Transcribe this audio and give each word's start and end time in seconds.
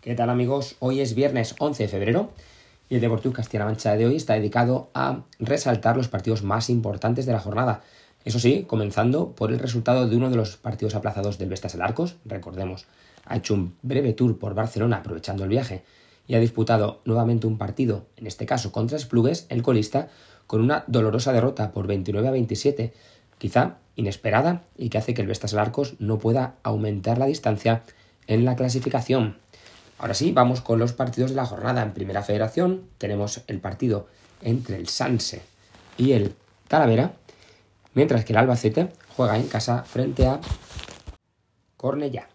¿Qué 0.00 0.14
tal 0.14 0.30
amigos? 0.30 0.76
Hoy 0.78 1.00
es 1.00 1.16
viernes 1.16 1.56
11 1.58 1.82
de 1.82 1.88
febrero 1.88 2.30
y 2.88 2.94
el 2.94 3.00
Deportivo 3.00 3.34
Castilla-La 3.34 3.64
Mancha 3.64 3.96
de 3.96 4.06
hoy 4.06 4.14
está 4.14 4.34
dedicado 4.34 4.90
a 4.94 5.24
resaltar 5.40 5.96
los 5.96 6.06
partidos 6.06 6.44
más 6.44 6.70
importantes 6.70 7.26
de 7.26 7.32
la 7.32 7.40
jornada. 7.40 7.82
Eso 8.24 8.38
sí, 8.38 8.64
comenzando 8.68 9.32
por 9.32 9.50
el 9.50 9.58
resultado 9.58 10.08
de 10.08 10.16
uno 10.16 10.30
de 10.30 10.36
los 10.36 10.56
partidos 10.56 10.94
aplazados 10.94 11.36
del 11.38 11.48
Vestas 11.48 11.74
Arcos. 11.74 12.14
Recordemos, 12.24 12.86
ha 13.24 13.38
hecho 13.38 13.54
un 13.54 13.74
breve 13.82 14.12
tour 14.12 14.38
por 14.38 14.54
Barcelona 14.54 14.98
aprovechando 14.98 15.42
el 15.42 15.50
viaje 15.50 15.82
y 16.28 16.36
ha 16.36 16.38
disputado 16.38 17.00
nuevamente 17.04 17.48
un 17.48 17.58
partido, 17.58 18.06
en 18.16 18.28
este 18.28 18.46
caso 18.46 18.70
contra 18.70 18.98
Esplugues, 18.98 19.46
el 19.48 19.64
colista, 19.64 20.10
con 20.46 20.60
una 20.60 20.84
dolorosa 20.86 21.32
derrota 21.32 21.72
por 21.72 21.88
29 21.88 22.28
a 22.28 22.30
27, 22.30 22.92
quizá 23.38 23.78
inesperada 23.96 24.62
y 24.76 24.90
que 24.90 24.98
hace 24.98 25.12
que 25.12 25.22
el 25.22 25.28
Vestas 25.28 25.54
Arcos 25.54 25.96
no 25.98 26.20
pueda 26.20 26.54
aumentar 26.62 27.18
la 27.18 27.26
distancia 27.26 27.82
en 28.28 28.44
la 28.44 28.54
clasificación. 28.54 29.38
Ahora 29.98 30.14
sí, 30.14 30.30
vamos 30.32 30.60
con 30.60 30.78
los 30.78 30.92
partidos 30.92 31.30
de 31.30 31.36
la 31.36 31.46
jornada. 31.46 31.82
En 31.82 31.92
Primera 31.92 32.22
Federación 32.22 32.88
tenemos 32.98 33.42
el 33.48 33.60
partido 33.60 34.06
entre 34.42 34.76
el 34.76 34.88
Sanse 34.88 35.42
y 35.96 36.12
el 36.12 36.34
Talavera, 36.68 37.12
mientras 37.94 38.24
que 38.24 38.32
el 38.32 38.38
Albacete 38.38 38.90
juega 39.16 39.36
en 39.36 39.48
casa 39.48 39.82
frente 39.82 40.26
a 40.26 40.40
Cornellá. 41.76 42.28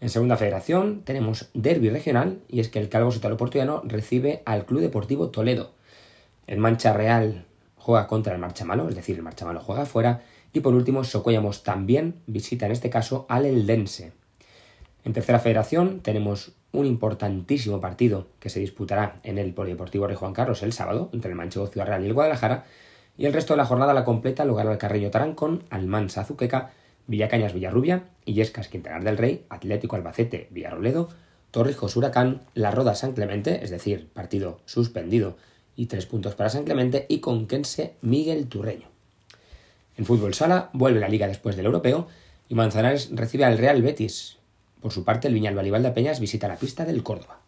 En 0.00 0.08
Segunda 0.08 0.36
Federación 0.36 1.02
tenemos 1.02 1.50
derby 1.52 1.90
regional 1.90 2.40
y 2.48 2.60
es 2.60 2.68
que 2.68 2.78
el 2.78 2.88
Calvo 2.88 3.10
Sotalo 3.10 3.36
Portuano 3.36 3.82
recibe 3.84 4.42
al 4.46 4.64
Club 4.64 4.80
Deportivo 4.80 5.28
Toledo. 5.28 5.72
El 6.46 6.58
Mancha 6.58 6.92
Real 6.94 7.44
juega 7.76 8.06
contra 8.06 8.32
el 8.32 8.38
Marchamalo, 8.38 8.88
es 8.88 8.94
decir, 8.94 9.16
el 9.16 9.22
Marchamalo 9.22 9.60
juega 9.60 9.82
afuera. 9.82 10.22
Y 10.52 10.60
por 10.60 10.74
último, 10.74 11.04
Socuellamos 11.04 11.62
también 11.62 12.22
visita 12.26 12.64
en 12.64 12.72
este 12.72 12.88
caso 12.88 13.26
al 13.28 13.44
Eldense. 13.44 14.12
En 15.04 15.12
tercera 15.12 15.38
federación 15.38 16.00
tenemos 16.00 16.52
un 16.72 16.86
importantísimo 16.86 17.80
partido 17.80 18.26
que 18.40 18.50
se 18.50 18.60
disputará 18.60 19.20
en 19.22 19.38
el 19.38 19.54
Polideportivo 19.54 20.06
Rey 20.06 20.16
Juan 20.16 20.34
Carlos 20.34 20.62
el 20.62 20.72
sábado 20.72 21.08
entre 21.12 21.30
el 21.30 21.36
Manchego 21.36 21.66
Ciudad 21.66 21.86
Real 21.86 22.04
y 22.04 22.08
el 22.08 22.14
Guadalajara 22.14 22.64
y 23.16 23.26
el 23.26 23.32
resto 23.32 23.54
de 23.54 23.58
la 23.58 23.64
jornada 23.64 23.94
la 23.94 24.04
completa 24.04 24.44
lugar 24.44 24.66
al 24.68 24.78
Carreño 24.78 25.10
Tarancón, 25.10 25.64
Almansa 25.70 26.22
Azuqueca, 26.22 26.70
Villacañas 27.06 27.54
Villarrubia, 27.54 28.04
Illescas 28.26 28.68
Quintanar 28.68 29.02
del 29.02 29.16
Rey, 29.16 29.44
Atlético 29.48 29.96
Albacete 29.96 30.48
Villarroledo, 30.50 31.08
Torrijos 31.50 31.96
Huracán, 31.96 32.42
La 32.54 32.70
Roda 32.70 32.94
San 32.94 33.12
Clemente, 33.12 33.64
es 33.64 33.70
decir, 33.70 34.08
partido 34.12 34.60
suspendido 34.66 35.36
y 35.74 35.86
tres 35.86 36.06
puntos 36.06 36.34
para 36.34 36.50
San 36.50 36.64
Clemente 36.64 37.06
y 37.08 37.20
Conquense 37.20 37.94
Miguel 38.02 38.48
Turreño. 38.48 38.88
En 39.96 40.04
fútbol 40.04 40.34
sala 40.34 40.70
vuelve 40.72 41.00
la 41.00 41.08
liga 41.08 41.26
después 41.26 41.56
del 41.56 41.66
europeo 41.66 42.06
y 42.48 42.54
Manzanares 42.54 43.10
recibe 43.12 43.44
al 43.44 43.58
Real 43.58 43.82
Betis, 43.82 44.37
por 44.80 44.92
su 44.92 45.04
parte, 45.04 45.28
el 45.28 45.34
Viñalba 45.34 45.62
de 45.62 45.90
Peñas 45.90 46.20
visita 46.20 46.48
la 46.48 46.56
pista 46.56 46.84
del 46.84 47.02
Córdoba. 47.02 47.40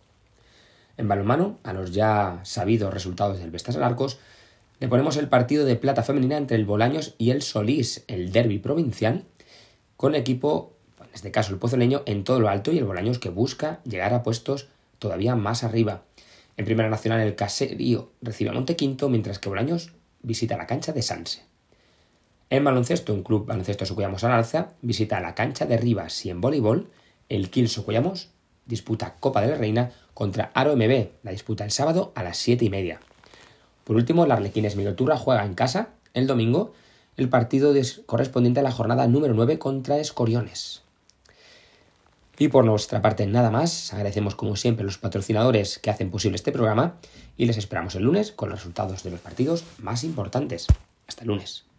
En 0.96 1.08
balonmano, 1.08 1.58
a 1.62 1.72
los 1.72 1.92
ya 1.92 2.40
sabidos 2.42 2.92
resultados 2.92 3.38
del 3.38 3.50
Vestas 3.50 3.76
Arcos, 3.76 4.18
le 4.80 4.88
ponemos 4.88 5.16
el 5.16 5.28
partido 5.28 5.64
de 5.64 5.76
plata 5.76 6.02
femenina 6.02 6.36
entre 6.36 6.56
el 6.56 6.64
Bolaños 6.64 7.14
y 7.18 7.30
el 7.30 7.42
Solís, 7.42 8.04
el 8.08 8.32
derby 8.32 8.58
provincial, 8.58 9.24
con 9.96 10.14
equipo, 10.14 10.72
en 10.98 11.10
este 11.12 11.30
caso 11.30 11.52
el 11.52 11.58
pozoleño, 11.58 12.02
en 12.06 12.24
todo 12.24 12.40
lo 12.40 12.48
alto 12.48 12.72
y 12.72 12.78
el 12.78 12.84
Bolaños 12.84 13.18
que 13.18 13.28
busca 13.28 13.80
llegar 13.84 14.14
a 14.14 14.22
puestos 14.22 14.68
todavía 14.98 15.36
más 15.36 15.64
arriba. 15.64 16.02
En 16.56 16.64
Primera 16.64 16.90
Nacional 16.90 17.20
el 17.20 17.34
Caserío 17.34 18.10
recibe 18.22 18.50
a 18.50 18.54
Montequinto, 18.54 19.08
mientras 19.08 19.38
que 19.38 19.48
Bolaños 19.48 19.92
visita 20.22 20.56
la 20.56 20.66
cancha 20.66 20.92
de 20.92 21.02
Sanse. 21.02 21.42
En 22.50 22.64
baloncesto, 22.64 23.14
un 23.14 23.22
club 23.22 23.46
baloncesto 23.46 23.86
Sucuyamos 23.86 24.24
al 24.24 24.32
Alza 24.32 24.70
visita 24.82 25.20
la 25.20 25.34
cancha 25.34 25.66
de 25.66 25.76
Rivas 25.76 26.26
y 26.26 26.30
en 26.30 26.40
voleibol 26.40 26.90
el 27.30 27.48
Kilso 27.48 27.80
Socollamos 27.80 28.28
disputa 28.66 29.16
Copa 29.18 29.40
de 29.40 29.48
la 29.48 29.56
Reina 29.56 29.92
contra 30.14 30.50
Aro 30.54 30.76
MB, 30.76 31.08
la 31.22 31.30
disputa 31.30 31.64
el 31.64 31.70
sábado 31.70 32.12
a 32.14 32.22
las 32.22 32.36
7 32.36 32.64
y 32.64 32.70
media. 32.70 33.00
Por 33.84 33.96
último, 33.96 34.24
el 34.24 34.32
Arlequines 34.32 34.76
Miguel 34.76 34.96
juega 35.18 35.44
en 35.44 35.54
casa 35.54 35.88
el 36.14 36.26
domingo 36.26 36.72
el 37.16 37.28
partido 37.28 37.74
correspondiente 38.06 38.60
a 38.60 38.62
la 38.62 38.70
jornada 38.70 39.06
número 39.06 39.34
9 39.34 39.58
contra 39.58 39.98
Escoriones. 39.98 40.82
Y 42.38 42.48
por 42.48 42.64
nuestra 42.64 43.02
parte 43.02 43.26
nada 43.26 43.50
más, 43.50 43.92
agradecemos 43.92 44.34
como 44.34 44.56
siempre 44.56 44.84
los 44.84 44.96
patrocinadores 44.96 45.78
que 45.78 45.90
hacen 45.90 46.10
posible 46.10 46.36
este 46.36 46.52
programa 46.52 46.96
y 47.36 47.44
les 47.44 47.58
esperamos 47.58 47.94
el 47.96 48.04
lunes 48.04 48.32
con 48.32 48.48
los 48.48 48.60
resultados 48.60 49.02
de 49.02 49.10
los 49.10 49.20
partidos 49.20 49.64
más 49.78 50.04
importantes. 50.04 50.66
Hasta 51.06 51.22
el 51.22 51.28
lunes. 51.28 51.69